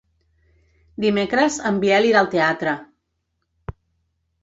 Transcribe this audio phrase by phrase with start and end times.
[1.05, 2.77] Dimecres en Biel irà al teatre.